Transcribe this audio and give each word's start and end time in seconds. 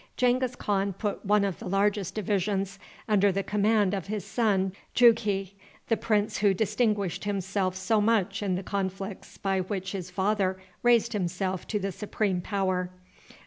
Genghis 0.17 0.55
Khan 0.55 0.93
put 0.93 1.23
one 1.23 1.45
of 1.45 1.59
the 1.59 1.67
largest 1.67 2.15
divisions 2.15 2.79
under 3.07 3.31
the 3.31 3.43
command 3.43 3.93
of 3.93 4.07
his 4.07 4.25
son 4.25 4.73
Jughi, 4.95 5.53
the 5.89 5.95
prince 5.95 6.39
who 6.39 6.55
distinguished 6.55 7.25
himself 7.25 7.75
so 7.75 8.01
much 8.01 8.41
in 8.41 8.55
the 8.55 8.63
conflicts 8.63 9.37
by 9.37 9.59
which 9.61 9.91
his 9.91 10.09
father 10.09 10.59
raised 10.81 11.13
himself 11.13 11.67
to 11.67 11.77
the 11.77 11.91
supreme 11.91 12.41
power. 12.41 12.89